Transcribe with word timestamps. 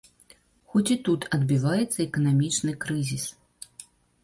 Хоць 0.71 0.89
і 0.95 0.97
тут 1.07 1.27
адбіваецца 1.37 1.99
эканамічны 2.07 2.75
крызіс. 2.87 3.31